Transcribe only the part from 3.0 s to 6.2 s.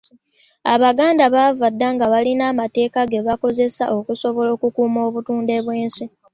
ge bakozesa okusobola okukuuma obutonde bw’ensi.